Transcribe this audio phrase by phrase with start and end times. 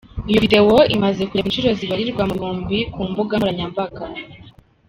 [0.29, 4.03] Iyo videwo imaze kurebwa inshuro zibarirwa mu bihumbi ku mbuga nkoranyambaga.